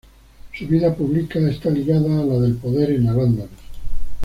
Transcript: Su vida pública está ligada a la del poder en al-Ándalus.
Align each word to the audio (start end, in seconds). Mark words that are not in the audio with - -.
Su 0.57 0.65
vida 0.65 0.95
pública 0.95 1.37
está 1.47 1.69
ligada 1.69 2.07
a 2.21 2.25
la 2.25 2.39
del 2.39 2.55
poder 2.55 2.89
en 2.89 3.07
al-Ándalus. 3.07 3.49